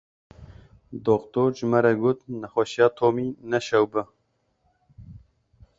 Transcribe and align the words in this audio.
Doktor 1.09 1.47
ji 1.59 1.65
me 1.71 1.79
re 1.85 1.93
got 2.01 2.19
nexweşiya 2.39 2.87
Tomî 2.97 3.27
ne 3.49 3.59
şewb 3.67 3.93
e. 4.01 4.03